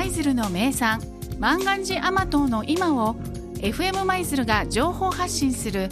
[0.00, 1.02] 舞鶴の名産
[1.38, 3.16] 万願寺甘党の今を
[3.56, 5.90] FM 舞鶴が情報発信する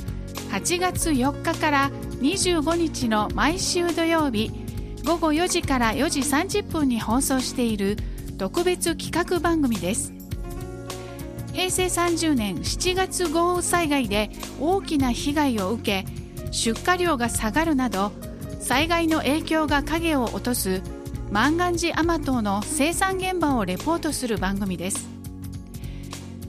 [0.50, 1.90] 8月4日から
[2.22, 4.50] 25日の毎週土曜日
[5.04, 7.98] 午後4時から4時30分に放送している
[8.38, 10.14] 特別企画番組です。
[11.52, 16.06] 平成30年7月豪雨災害で大きな被害を受け
[16.50, 18.12] 出荷量が下がるなど
[18.58, 20.80] 災害の影響が影を落とす
[21.30, 25.08] 万願寺甘党の生産現場をレポートする番組です。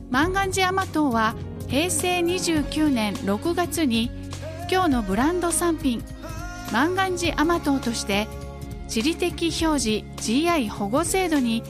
[0.09, 1.35] 万願寺甘党は
[1.67, 4.09] 平成29年6月に
[4.71, 6.01] 今日のブランド産品
[6.71, 8.27] 万願寺甘党として
[8.87, 11.61] 地理的表示 GI 保護制度に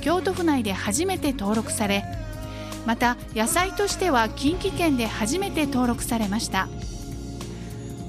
[0.00, 2.02] 京都府内で初めて登録され
[2.86, 6.68] また野菜としては近畿圏で初めて登録されました。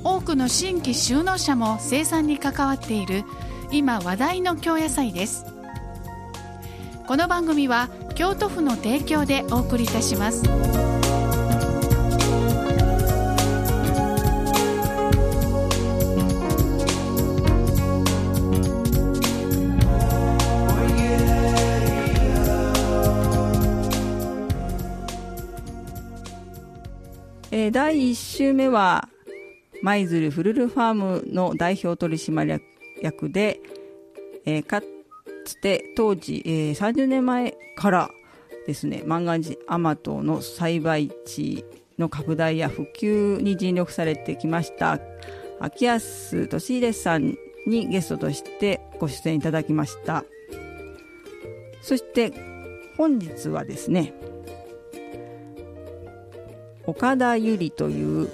[0.03, 3.23] 多くの新規就農者も生産に関わっている
[3.71, 5.45] 今話題の京野菜です
[7.07, 10.43] この番組は京都府の提供でお送りいたします。
[27.51, 29.07] えー、第1週目は
[29.81, 32.74] 舞鶴フルルファームの代表取締役
[33.29, 33.59] で、
[34.45, 34.81] えー、か
[35.45, 38.09] つて当時、えー、30年前から
[38.67, 41.65] ですね万願寺甘党の栽培地
[41.97, 44.99] の拡大や普及に尽力されてきました
[45.59, 50.23] 秋安俊秀さんにゲストとしてご出演いただきました。
[51.85, 52.33] そして
[52.97, 54.13] 本日はですね
[56.87, 58.29] 岡田由里という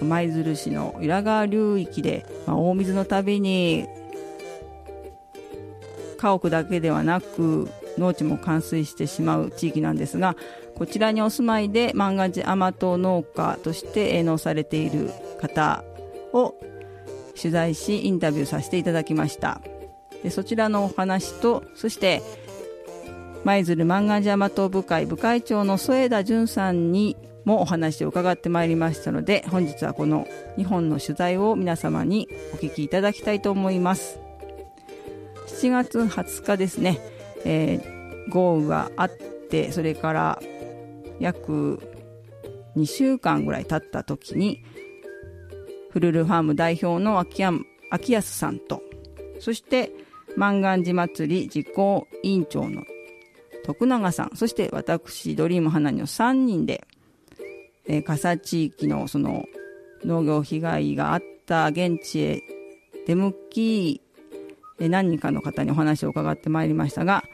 [0.00, 3.88] 舞鶴市の裏川流域で、まあ、大水のたびに
[6.22, 7.68] 家屋だけではなく
[7.98, 10.36] 農地も冠水してしまう地域なんですが
[10.76, 15.82] こちらにお住まいで万願寺甘党農家として営農されている方
[16.32, 16.54] を
[17.36, 19.60] 取材しインタビューさせていただきました。
[20.22, 22.22] でそちらのお話とそして
[23.44, 30.28] 舞鶴万願寺甘党部会部会長の添田淳さんにもお話を伺ってまいりましたので本日はこの
[30.58, 34.31] 2本の取材を皆様にお聞きいただきたいと思います。
[35.62, 36.98] 7月20日ですね、
[37.44, 39.10] えー、豪雨があっ
[39.50, 40.42] てそれから
[41.20, 41.78] 約
[42.76, 44.64] 2週間ぐらい経った時に
[45.90, 47.44] フルルファーム代表の秋
[47.90, 48.82] 秋安さんと
[49.38, 49.92] そして
[50.36, 52.82] 万願寺祭り実行委員長の
[53.64, 56.84] 徳永さんそして私ドリーム花の3人で
[57.86, 59.44] えー、笠地域のその
[60.04, 62.42] 農業被害があった現地へ
[63.06, 64.01] 出向き、
[64.88, 67.24] 何人かの方にお話を伺ってまいりましたが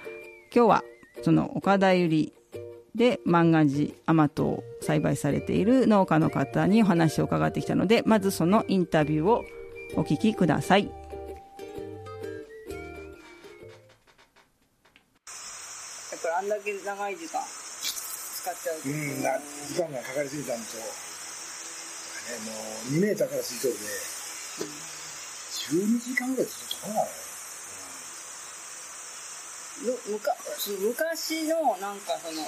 [0.55, 0.85] 今日は
[1.23, 2.33] その岡田由里
[2.95, 9.45] で万願寺甘党を栽培されている農家の方にお話を伺ってきたのでまずそのインタビューを
[9.95, 10.91] お聞きください。
[16.39, 18.89] あんだけ長い時間使っちゃうと。
[18.89, 19.35] うん、な
[19.67, 20.87] 時間がかかりすぎたのと、ね、
[22.47, 22.55] も
[22.93, 23.79] う2メーターから水上で、
[25.75, 27.03] 12時間ぐらいずっとかな
[29.83, 32.43] 昔昔のなんかその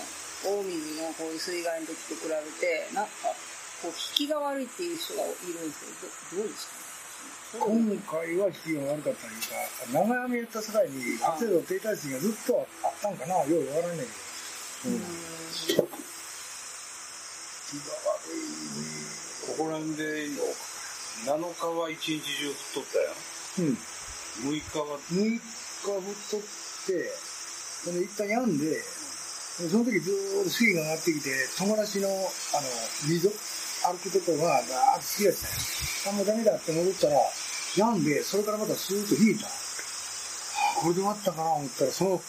[0.58, 3.10] 大水のこういう水害の時と比べてなんか
[3.82, 5.80] こう引きが悪いっていう人がいるんです
[6.30, 6.80] けどどうですか？
[7.58, 9.54] 今回は引きが悪かったというか
[9.92, 11.36] 長雨やった世代にあ。
[11.40, 13.34] る程度停滞水がずっとあったんかな。
[13.44, 14.18] ようわからんねんけど。
[14.86, 15.00] うん、
[15.66, 15.86] 気が悪
[18.34, 18.86] いね。
[19.46, 20.02] ここら辺で
[21.26, 23.12] 7日は一日中降っとったよ
[23.58, 23.76] うん。
[24.46, 25.40] 6日は6日
[25.90, 26.46] 降っとって
[26.86, 28.80] それ一旦病んで
[29.70, 32.22] その時ずっと水位が上がってきて友達のあの
[33.08, 35.56] 水歩くとこがガーッと好きやったんや
[36.08, 37.16] あもうダメだって戻ったら
[37.76, 39.46] 病んでそれからまたスーッと引いた
[40.80, 42.20] これで終わったかな思ったらその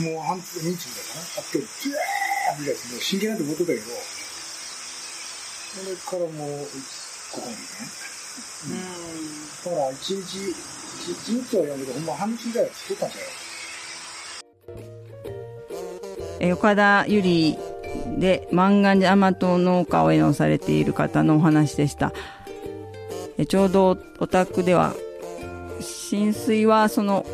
[0.00, 1.38] もう半日ぐらいかな。
[1.38, 3.84] あって、ずーってもう真剣なんて思ってたけど、
[5.70, 6.66] それからもう、
[7.30, 7.62] ここにね。
[8.66, 9.70] うん。
[9.70, 13.43] だから一日、一日はやけど、ほんま半日ぐらい作ったんじゃない
[16.52, 17.58] 岡田ゆり
[18.18, 22.12] で万願寺甘党農家を営農されている方のお話でした。
[23.48, 24.94] ちょうどお宅では
[25.80, 27.26] 浸水はその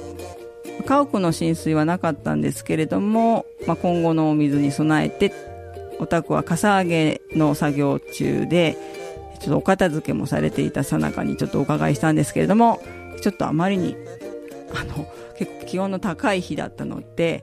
[0.87, 5.33] 家屋の浸水はなかったんですけれども、まあ、今後のお水に備えて
[5.99, 8.79] お宅はかさ上げの作業中で
[9.41, 12.81] ちょっとお片付けもされていたさなかにちょっとお伺いしたんですけれども
[13.21, 13.97] ちょっとあまりに
[14.75, 15.07] あの
[15.41, 17.43] 結構気温の高い日だったので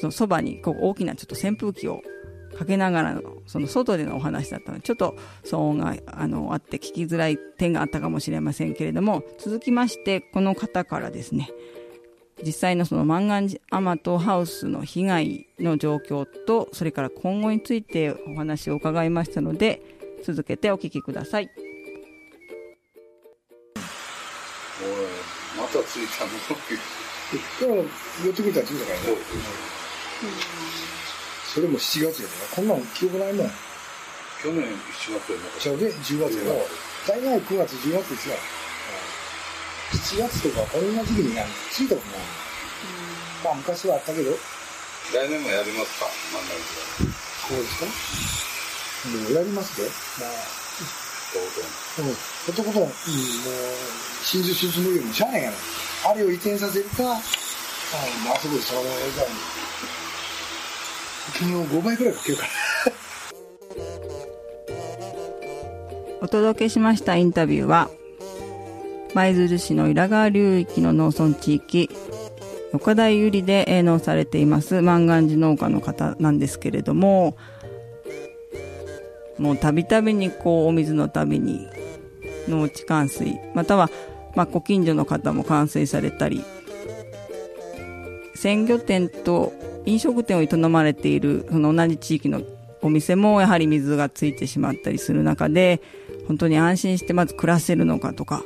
[0.00, 2.02] そのそばにこう大きなちょっと扇風機を
[2.58, 11.48] かけながらのその外でのお話だったのでちょっと騒音があのあって聞きづらい点があったかもしれませんけれども続きましてこの方からですね
[12.44, 19.80] 実際のそのマンガンジアマトハウスの被害の状況とそれから今後についてお話を伺いましたので
[20.22, 21.50] 続けてお聞きください。
[23.74, 24.88] おい
[25.56, 27.09] またついたの？
[27.32, 27.84] でも
[28.24, 29.16] 寄ってくれたらついたからね。
[31.54, 33.50] それも7月やからこんなん記憶ないもん。
[34.42, 35.44] 去年7月やな。
[35.50, 36.66] かっちゃうで10月やろ
[37.06, 38.34] 大概9月10月ですよ
[39.92, 42.20] 7月とかこんな時期になんかついたことない。
[43.44, 44.32] まあ昔はあったけど。
[44.32, 46.42] た来年もやりますか漫画
[47.48, 47.80] そうです
[49.10, 49.18] か？
[49.28, 49.88] でやりますで。
[50.24, 52.92] まあどううん、ことことん、うん、もう、
[54.24, 55.56] 真珠進むよりもしゃあないやろ。
[56.10, 57.18] あれを移転させるか、ああ
[58.38, 59.26] そこでそのやりたい。
[61.38, 62.50] 金を5倍くらいかけるから。
[66.22, 67.90] お届けしましたインタビューは
[69.14, 71.88] 舞鶴市の稲川流域の農村地域
[72.74, 77.36] 岡田ゆりで営農されています万願寺農家の方なんですけれども
[79.40, 81.66] もうたびたびにこうお水のたびに
[82.46, 83.90] 農地冠水または
[84.36, 86.44] まあご近所の方も冠水されたり
[88.34, 89.52] 鮮魚店と
[89.86, 92.42] 飲食店を営まれているその同じ地域の
[92.82, 95.80] お店もやはり水がついてしまったりする中で
[96.28, 98.42] 本当に安心してまず暮らせるのかとか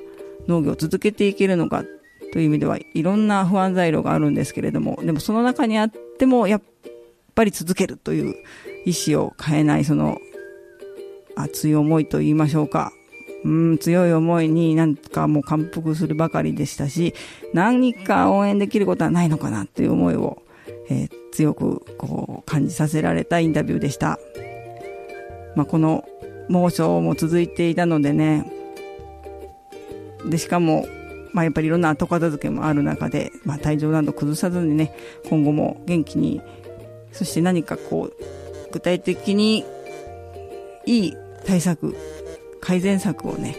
[0.46, 1.85] 農業を続けていけるのか
[2.32, 5.88] という意味ではいろんな不安材料があるんですけれどもでもその中にあっ
[6.19, 6.62] てもやっ
[7.35, 8.35] ぱり続けるという
[8.87, 10.19] 意思を変えないその
[11.37, 12.93] 熱い思いと言いましょうか。
[13.45, 17.15] うん、強い思いになんかもう感服するばかりでしたし、
[17.53, 20.43] 何か応援できることはないのかなという思いを、
[20.89, 24.19] えー、強くこう感じさせられたインタビューでした。
[25.57, 26.05] まあ、この
[26.49, 28.51] 猛暑も続いていたのでね、
[30.25, 30.87] で、しかも、
[31.33, 34.95] まあ、やっぱりいろんな後片付けもある中で、まあ、体調など崩さずにね、
[35.29, 36.41] 今後も元気に、
[37.13, 38.13] そして何かこう、
[38.73, 39.65] 具体的に
[40.87, 41.96] いい対策、
[42.61, 43.56] 改善策をね、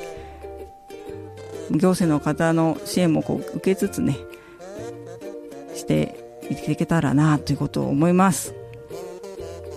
[1.72, 4.18] 行政の方の支援もこう受けつつね、
[5.74, 6.18] して
[6.50, 8.54] いけたらなということを思います。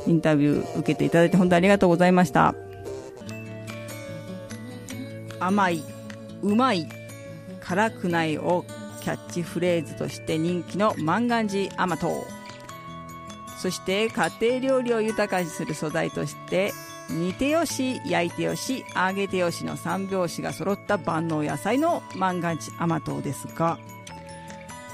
[0.07, 2.55] インタビュー受けていただいて本当にありがとうございました。
[5.41, 5.83] 甘い、
[6.43, 6.89] うまい、
[7.61, 8.65] 辛くないを
[9.03, 12.25] キャッチフレーズとして人気の万願寺甘党。
[13.59, 16.73] そして家庭料理を豊かにする素材として
[17.11, 23.79] 煮てよし焼いてよし揚げてよしの三拍子が揃った万能野菜の万願寺甘党ですが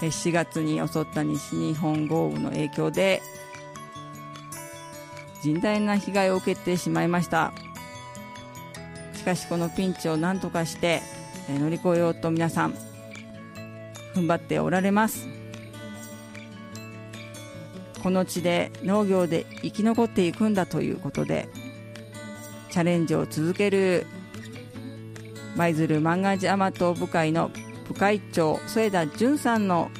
[0.00, 3.22] 4月に襲った西日本豪雨の影響で
[5.42, 7.52] 甚大な被害を受けてしまいました。
[9.14, 11.00] しかしこのピンチを何とかして
[11.48, 12.74] 乗り越えようと皆さん
[14.14, 15.28] 踏ん張っておられます。
[18.02, 21.48] この地で農業で生き残っていくんだということで
[22.74, 24.04] チャレンジを続ける
[25.54, 27.52] 舞鶴万願寺甘党部会の
[27.86, 29.92] 部会長添田淳さんの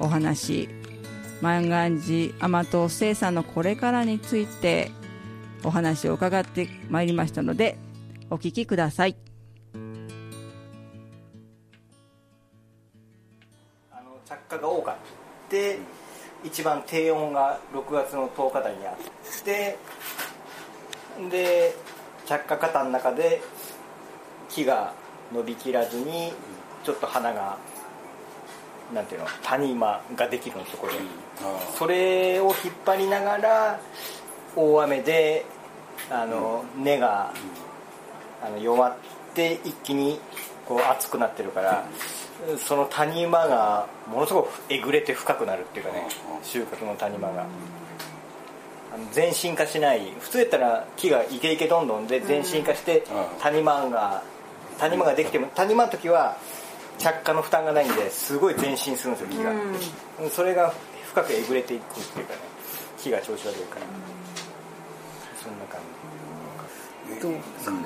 [0.00, 0.68] お話。
[1.42, 4.90] 万願寺甘党生産のこれからについて
[5.62, 7.78] お話を伺ってまいりましたので
[8.30, 9.14] お聞きください。
[13.92, 14.98] あの着火が多か
[15.46, 15.78] って
[16.42, 18.96] 一番低温が6月の10日台にあっ
[19.44, 19.78] て
[21.30, 21.91] で
[22.26, 23.42] 着火型の中で
[24.48, 24.92] 木が
[25.32, 26.32] 伸びきらずに
[26.84, 27.56] ちょっと花が
[28.92, 30.92] なんていうの谷間ができるのそこで。
[31.76, 33.80] それを引っ張りながら
[34.54, 35.44] 大雨で
[36.10, 37.32] あの根が
[38.42, 38.96] あの弱っ
[39.34, 40.20] て一気に
[40.66, 41.84] こう熱くなってるから
[42.58, 46.06] その谷間がものすごくえぐれて深くなるっていうかね
[46.42, 47.46] 収穫の谷間が
[48.94, 53.04] あの全身化しない普通やったら木がイケイケどんどんで全身化して
[53.40, 54.22] 谷間が
[54.78, 56.36] 谷間ができても谷間の時は
[56.98, 60.30] 着火の負担がないんですごい前進するんですよ木が。
[60.30, 60.74] それが
[61.06, 62.40] 深くえぐれていくっていうかね
[62.98, 63.86] 木が調子悪いから。
[65.42, 65.80] そんな感
[67.20, 67.32] どう？
[67.32, 67.78] ですかね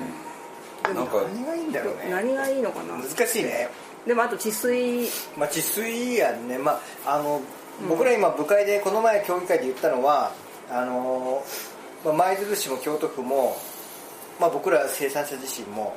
[0.93, 2.09] なんかじ何がいいんだろうね。
[2.11, 2.95] 何がいいのかな？
[2.97, 3.69] 難しいね。
[4.05, 5.09] でもあと治水。
[5.37, 6.57] まあ治水やね。
[6.57, 7.41] まああの
[7.89, 10.31] 僕ら今部会でこの前協議会で言ったのは
[10.69, 11.43] あの
[12.03, 13.57] まあ舞鶴市も京都府も、
[14.39, 15.95] まあ、僕ら生産者自身も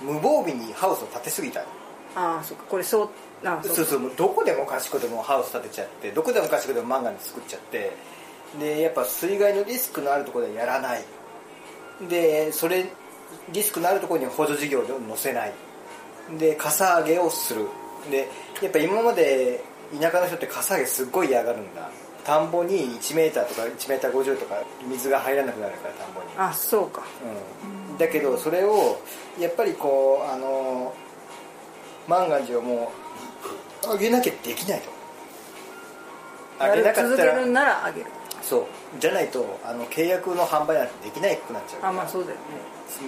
[0.00, 1.60] 無防備にハウスを建てすぎた
[2.14, 3.08] ああそっかこれそう
[3.44, 7.92] あそうそうどこでもかしこでもハウス建てちゃってどこでもかしこでもマンガンで作っちゃって
[8.58, 11.04] でやっぱ水害のリスクのあるところでやらない。
[12.08, 12.86] でそれ
[13.52, 15.52] リスクのあるところに補助事業を載せない。
[16.38, 17.66] でかさ上げをする。
[18.10, 18.28] で
[18.62, 19.62] やっぱ今まで
[20.00, 21.90] 田舎の人ってかさ上げすっごい嫌がるんだ
[22.24, 24.56] 田んぼに1メーターとか1メーター50とか
[24.86, 26.26] 水が入らなくなるから田んぼに。
[26.36, 27.02] あそうか。
[27.90, 29.00] うん、だけどそれを
[29.38, 30.94] やっぱりこうあの
[32.06, 32.92] マンガンジをも
[33.84, 34.90] う上げなきゃできないと。
[36.60, 38.06] 上げなかったら続けるならあげる。
[38.42, 38.66] そう。
[38.98, 42.40] じゃないとあの契約の販売なんてできなくなっちゃうあまあそうだよね。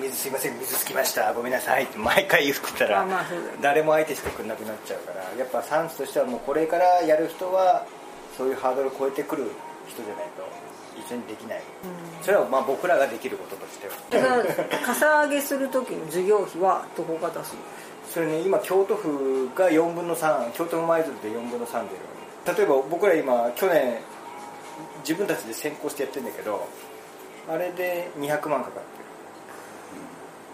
[0.00, 1.32] 水すいません水つきました。
[1.32, 1.84] ごめんなさい。
[1.84, 3.02] って毎回言ってたら。
[3.02, 3.58] あまあそうだよね。
[3.62, 5.24] 誰も相手してくれなくなっちゃうから。
[5.38, 7.86] やっぱ産地としてはもうこれからやる人は
[8.40, 9.50] そういうハードルを超えてくる
[9.86, 10.48] 人じゃないと
[10.98, 11.62] 一緒にできない、
[12.22, 13.94] それはまあ僕らができることとしては。
[14.08, 17.60] だからかさ上げする時の授業費はどこが出すの？
[18.08, 23.98] それね今京都府が4分の3京都府舞鶴で4分の3で例えば僕ら今去年
[25.00, 26.66] 自分たちで先行してやってるんだけど
[27.46, 28.82] あれで200万かかっ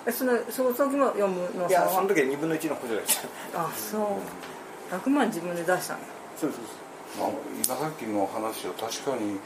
[0.05, 3.05] てえそのその時も4分の3るいやそのは時は2分の1の補助だっ
[3.53, 4.01] たあそう。
[4.95, 6.05] 100万自分で出したんや
[6.37, 6.61] そうそう
[7.19, 7.29] まあ、
[7.65, 9.39] 今さっきの話を確かに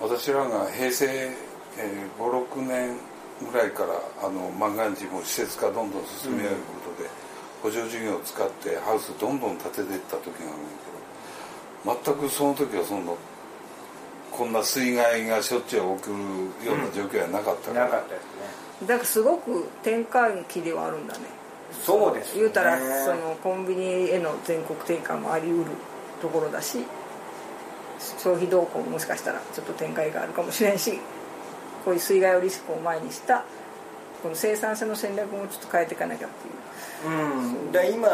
[0.00, 2.96] 私らが平成、えー、56年
[3.50, 6.56] ぐらいからあの万願寺も施設化どんどん進めるこ
[6.96, 7.08] とで、
[7.62, 10.50] 補助事業を使ってハウスどんどん建てていった時が
[11.84, 13.16] あるんだけど全くその時はその
[14.30, 18.86] こんな水害がしょっちゅう起きるような状況はなかったから、なかったですね。
[18.86, 21.40] だからすごく転換期ではあるんだね。
[21.84, 25.70] そうです、ね、言うたらそのコンビニへの全国転換もありうる
[26.20, 26.84] ところだし
[28.00, 30.98] 消費動向ももしかしたらちょっと展開があるかもしれんし
[31.84, 33.44] こういう水害をリスクを前にした
[34.22, 36.54] この生産性の戦略もちょっと変えていかなきゃっていう。
[37.02, 38.08] うん、で今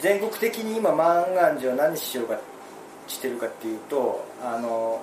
[0.00, 2.38] 全国的に今万願寺は何しようか
[3.08, 5.02] してるかっていうとあの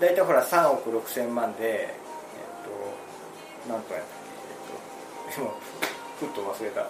[0.00, 4.18] 大体ほら3億6千万でえっと何とやったっ
[5.30, 5.50] け、えっと、今
[6.20, 6.84] ふっと忘れた、え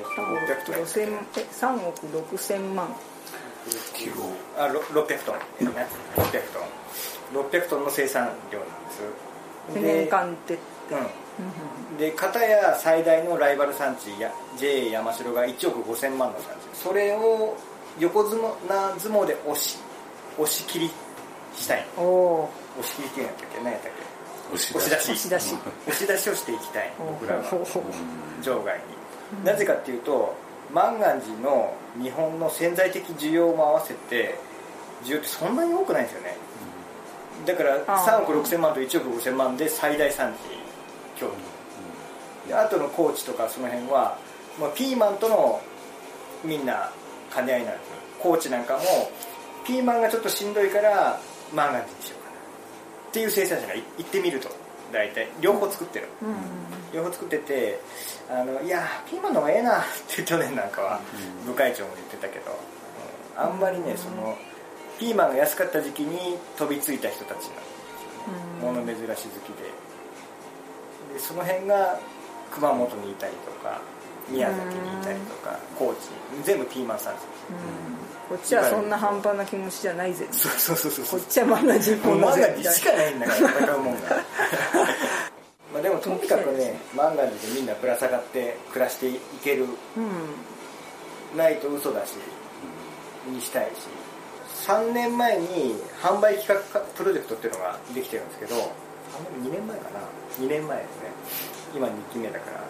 [0.00, 2.94] っと、600トン5000え3億6千万
[4.58, 5.86] あろ600トンですね。
[6.16, 6.60] 600ト
[7.40, 7.44] ン。
[7.44, 9.02] 600トンの生産量なんです。
[9.74, 10.54] 年で間って。
[10.54, 10.56] う
[11.94, 11.98] ん。
[11.98, 16.76] で片や最大のライバル産地や JA 山城が1億5000万の産地。
[16.76, 17.56] それを
[17.98, 18.40] 横綱
[18.98, 19.78] 相撲で押し
[20.38, 20.90] 押し切り
[21.56, 21.86] したい。
[21.96, 22.48] 押
[22.82, 23.58] し切りっていうんやったっけ？
[23.58, 23.92] 何やったっ
[24.54, 24.72] 押し。
[24.72, 25.12] け押し出し。
[25.12, 25.54] 押し出し。
[25.86, 26.92] 押し出しをしていきたい。
[26.98, 27.42] 僕らは。
[28.42, 29.44] 場外に。
[29.44, 30.34] なぜかっていうと
[30.72, 34.38] 万願寺の日本の潜在的需要も合わせて
[35.04, 36.36] 需要ってそんなに多くないんですよね。
[37.46, 38.18] だからあー。
[38.18, 42.48] 3億6000万と1億5000万で最大産地京都。
[42.48, 44.18] であとの高知とかその辺は、
[44.60, 45.60] まあ、ピーマンとの
[46.44, 46.90] みんな
[47.34, 47.94] 兼ね合いなんですよ。
[48.20, 48.80] 高知なんかも
[49.64, 51.20] ピーマンがちょっとしんどいから
[51.54, 52.36] 万願寺にしようかな。
[53.08, 54.48] っていう生産者がい行ってみると
[54.92, 55.28] 大体。
[55.40, 56.08] 両方作ってる。
[56.22, 56.34] うん。
[56.92, 57.80] 両方作ってて
[58.30, 61.00] あのいやピーマンの方がええなって去年なんかは
[61.44, 64.36] 部会長も言ってたけど、うんあんまりねその
[64.98, 67.38] ピーマンが安かった時期に飛びついた人たちなん。
[67.38, 69.14] ですよね物珍し好き
[69.56, 71.14] で。
[71.14, 72.00] でその辺が
[72.50, 73.80] 熊本にいたりとか
[74.30, 76.06] 宮崎にいたりとか高知
[76.36, 77.18] に全部ピーマン産地
[78.28, 80.28] こっちはそんな半端な気持ちじゃないぜ。
[80.30, 84.00] そうそうそうそうこっちは漫画人もう口だぜ漫画にしかないんだから戦うもんが
[85.72, 89.66] まあでもとにかくね漫画でみんなぶら下がって暮らしていける
[89.96, 92.14] うんないと嘘だし
[93.30, 93.88] にしたいし。
[94.66, 98.56] 3年前に販売企画プロジェクトっていうのができてるんですけど
[99.40, 100.00] 2年前かな。
[100.38, 101.10] 2年前ですね。
[101.74, 102.67] 今2期目だから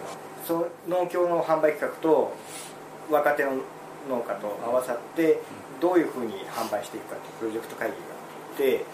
[0.49, 0.67] その
[1.03, 2.33] 農協の販売企画と
[3.11, 3.51] 若手の
[4.09, 5.39] 農家と合わさって
[5.79, 8.85] どういうふうに販売していくかっていうプロジェクト会議があって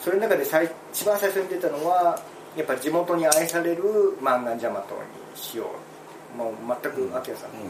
[0.00, 2.20] それの中で最一番最初に出たのは
[2.56, 3.84] やっぱ地元に愛される
[4.20, 5.70] 漫画ジャマトにしよ
[6.34, 7.64] うもう全く秋谷さんと同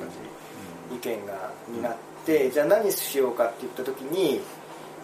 [0.91, 4.41] じ意見がになって、じゃあ何しようかって言った時に、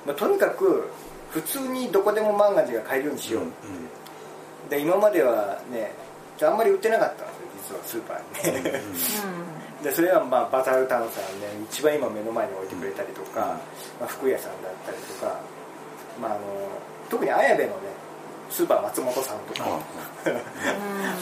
[0.06, 0.88] まあ、とにかく
[1.30, 5.92] 普通にどこでも漫画寺が買えるようにしよう、で今まではね
[6.42, 8.64] あんまり売ってなかったんですよ実はスーパーに。
[8.64, 8.83] ね、
[9.83, 13.61] でそれはまあバタータウンさんね一番今目の前に置いてくれたりとか、
[13.99, 15.40] まあ、服屋さんだったりとか、
[16.21, 16.40] まあ、あの
[17.09, 17.75] 特に綾部のね
[18.50, 19.79] スーパー松本さんとか、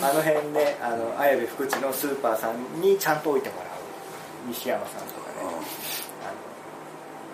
[0.02, 3.68] あ の辺であの綾部福地のスーパーさんにちゃんと置いてもらう
[4.48, 5.54] 西山さんとかね、あのっ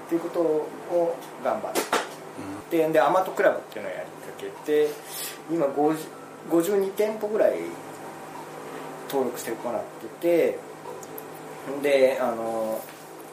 [0.09, 1.73] ていうことを頑張っ
[2.71, 4.91] て、ででアマトクラブっていうのをやりかけて
[5.49, 5.97] 今50
[6.51, 7.53] 52店舗ぐらい
[9.15, 9.83] 登録してもらっ
[10.21, 10.59] てて
[11.83, 12.81] であの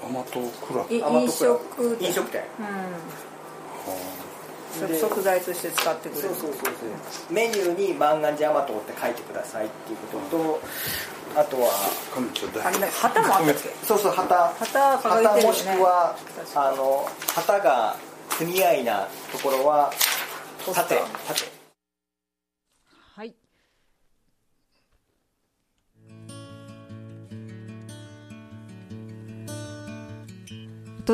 [0.06, 0.94] 甘党クラブ。
[0.94, 2.44] い飲食飲食店。
[2.60, 2.68] うん。
[4.98, 6.30] 食材として使ってくれる。
[6.30, 6.70] そうそうそうそ
[7.30, 7.34] う。
[7.34, 10.62] メニューに万願寺甘党って書いてくださいっていうことと
[11.40, 11.68] あとは
[12.14, 12.30] こん
[12.64, 13.70] あれね旗もあったっけ？
[13.86, 14.54] そうそう旗。
[14.60, 15.48] 旗掲げてるよね。
[15.48, 16.16] 旗もしくは
[16.56, 17.98] あの旗が
[18.38, 19.92] 組合なところは
[20.74, 21.02] 縦縦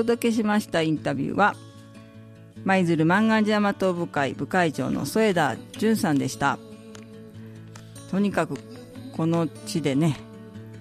[0.04, 1.56] 届けしましたインタビューは
[2.66, 6.60] 舞鶴万願寺大和部会部会長の添田淳さんでした。
[8.12, 8.58] とにかく
[9.16, 10.20] この地でね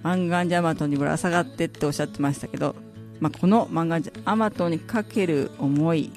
[0.03, 2.75] 万願寺大和にぶら下がってっておっしゃってましたけど、
[3.19, 6.11] まあ、この万願寺大和にかける思い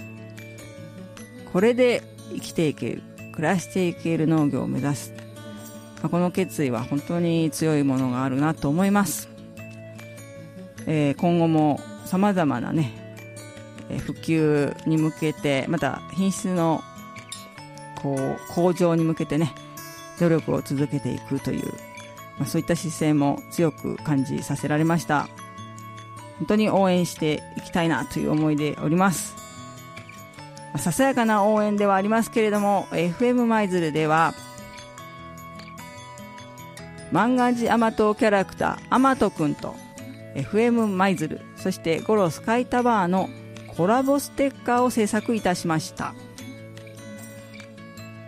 [1.53, 2.03] これで
[2.35, 3.03] 生きていける
[3.33, 5.13] 暮らしていける農業を目指す、
[5.97, 9.29] まあ、この決意は本当に強いものがあるなと思います、
[10.87, 11.81] えー今後も
[12.11, 12.91] さまざまなね
[13.89, 16.83] え普及に向けてまた品質の
[18.03, 19.55] こう向上に向けてね
[20.19, 21.67] 努力を続けていくという、
[22.37, 25.29] まあ、そういった姿勢も強く感じさせられました。
[26.39, 29.37] 本当に応援していきたいなという思いでおります。
[30.73, 34.35] まあささやかな応援ではありますけれども FM 舞鶴では
[37.13, 39.77] 万願寺甘党キャラクター甘党くんと
[40.35, 43.29] FM 舞鶴そしてゴロスカイタワーの
[43.77, 46.15] コラボステッカーを制作いたしました。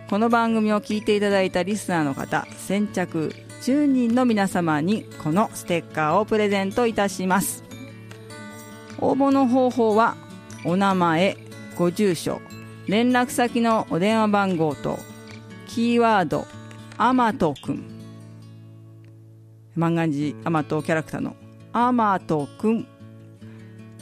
[0.09, 7.63] この番組を聞いていただいたリスナーの方先着10人の皆様にこのステッカーをプレゼントいたします。
[8.99, 10.15] 応募の方法は
[10.63, 11.37] お名前
[11.75, 12.39] ご住所
[12.87, 14.99] 連絡先のお電話番号と
[15.67, 16.45] キーワード
[16.97, 17.83] 「アマトくん」
[19.75, 21.35] 万願寺アマトキャラクターの
[21.73, 22.87] アマトくん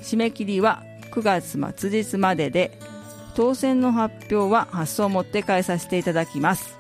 [0.06, 2.78] 締め切りは9月末日までで
[3.34, 6.78] 当選の発表は発送をもって返させていただきます。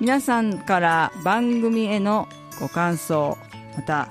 [0.00, 2.28] 皆さんから番組への
[2.60, 3.36] ご感想
[3.76, 4.08] また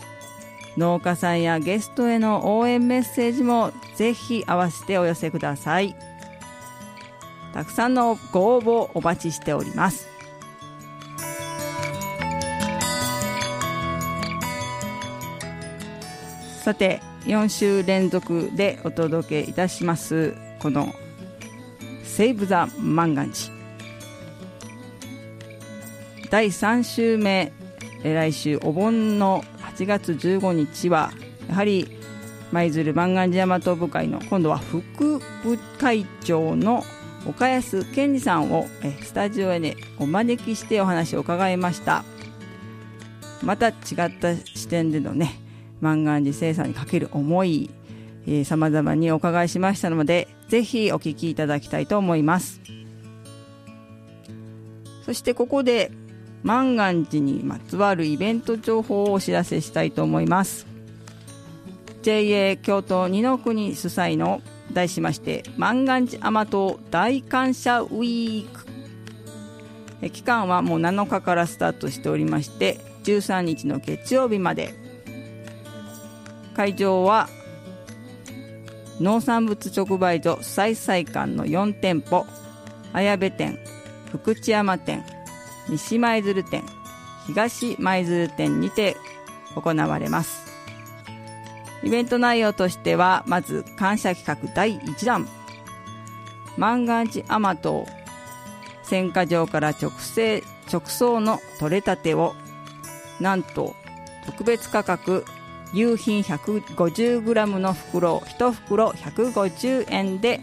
[0.77, 5.95] 農家さんやゲストへの応援メッセージもぜひ合わせてお寄せください。
[7.53, 10.07] たくさんのご応募をお待ちしております。
[16.63, 20.93] さて4週連続でお届けいたしますこの
[22.03, 23.51] 「セーブ・ザ・マンガンジ」
[26.29, 27.51] 第3週目
[28.03, 29.43] 来週お盆の
[29.75, 31.11] 8月15日は
[31.49, 31.87] やはり
[32.51, 36.83] 舞鶴万願寺大和部会の今度は副部会長の
[37.27, 38.67] 岡安健二さんを
[39.01, 42.03] スタジオへ、ね、お招きしてお話を伺いました。
[43.45, 45.39] また違った視点でのね
[45.81, 47.69] 万願寺生産にかける思い
[48.43, 52.61] さまざまにお伺いしましたのでぜひお聞きいただきたいと思います。
[55.05, 55.91] そしてここで
[56.41, 60.65] 万願寺にまつわるイベント情報をお知らせしたいと思います。
[62.01, 64.41] JA 京都二の国主催の
[64.73, 68.65] 題しまして万願寺甘党大感謝ウィーク。
[70.09, 74.73] 期間はもう7日からスタートしておりまして13日の月曜日まで
[76.55, 77.29] 会場は
[78.99, 82.25] 農産物直売所再々館の4店舗
[82.93, 83.59] 綾部店
[84.11, 85.03] 福知山店
[85.67, 86.63] 西舞鶴店
[87.27, 88.95] 東舞鶴店にて
[89.55, 90.45] 行われます。
[91.83, 95.27] イベント内容としてはまず感謝企画第1弾。
[96.57, 97.85] 万願寺甘党
[98.83, 100.41] 選果場から直製
[100.71, 102.33] 直送の取れたてを
[103.19, 103.75] なんと
[104.25, 105.25] 特別価格
[105.75, 110.39] 夕品 150g の袋1袋150円で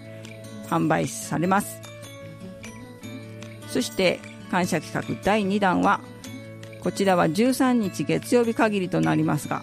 [0.69, 1.81] 販売されます。
[3.67, 6.01] そして感謝企画第2弾は
[6.81, 9.63] こちらは13日月曜日限りとなりますが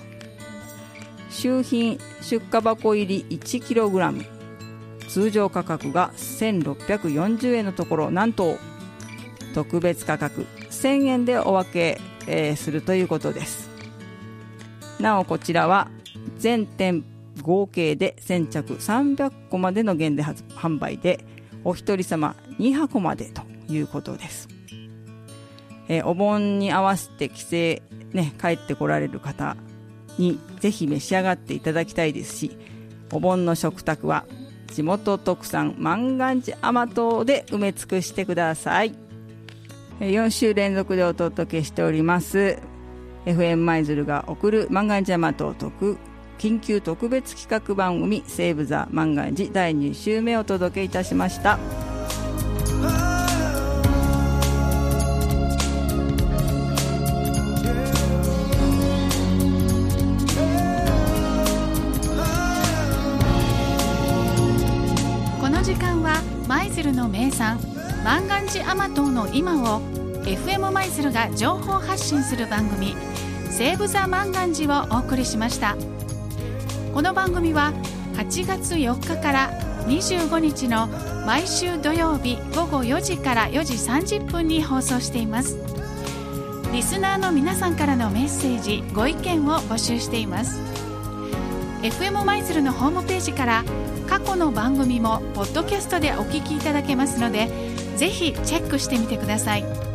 [1.30, 4.26] 周品出荷箱入り 1kg
[5.08, 8.58] 通常価格が1640円のところなんと
[9.54, 13.59] 特別価格1000円でお分け、えーするということです。
[15.00, 15.90] なおこちらは
[16.38, 17.04] 全店
[17.42, 21.24] 合計で先着300個までの限定販売で
[21.64, 24.48] お一人様2箱までということです、
[25.88, 27.50] えーお盆に合わせて帰省
[28.14, 29.58] ね帰ってこられる方
[30.18, 32.58] にぜひ召し上がっていただきたいですし
[33.12, 34.26] お盆の食卓は
[34.68, 38.94] 地元特産万願寺甘党で埋め尽くしてください。
[40.00, 42.58] 4週連続でお届けしております。
[43.26, 45.98] FM 舞鶴が送る万願寺甘党特
[46.38, 51.60] 緊急特別企画番組「セーブ・ザ・万願寺」第2週目をお届けいたしました。
[65.42, 67.60] この時間は舞鶴の名産
[68.06, 69.82] 万願寺甘党の今を
[70.30, 72.96] FM 舞鶴が情報発信する番組
[73.50, 75.76] 「セーブ・ザ・万願寺」をお送りしました。
[76.94, 77.74] この番組は
[78.14, 79.50] 8月4日から
[79.88, 80.88] 25日の
[81.26, 85.58] 毎週土曜日午後4時から4時30分に放送しています。
[86.72, 90.60] リスナーの皆さんからのメッセージご意見を募集しています。
[91.82, 93.64] FM 舞鶴のホームページから
[94.08, 97.50] 過去の番組もポッドキャストでお聞きいただけますので
[97.96, 99.89] ぜひチェックしてみてください。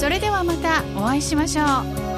[0.00, 2.09] それではまたお会いしましょう。